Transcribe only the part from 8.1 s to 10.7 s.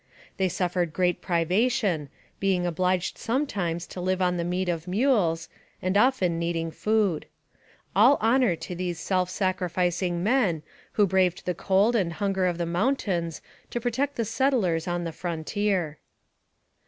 honor to these self sacrificing men,